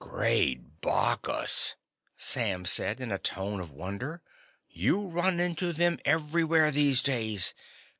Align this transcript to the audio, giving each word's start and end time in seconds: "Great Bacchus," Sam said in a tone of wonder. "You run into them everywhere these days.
"Great 0.01 0.81
Bacchus," 0.81 1.75
Sam 2.17 2.65
said 2.65 2.99
in 2.99 3.11
a 3.11 3.19
tone 3.19 3.59
of 3.59 3.69
wonder. 3.69 4.23
"You 4.67 5.05
run 5.05 5.39
into 5.39 5.73
them 5.73 5.99
everywhere 6.05 6.71
these 6.71 7.03
days. 7.03 7.53